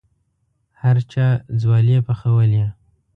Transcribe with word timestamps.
هر 0.81 0.97
چا 1.11 1.27
ځوالې 1.61 1.97
پخولې. 2.07 2.65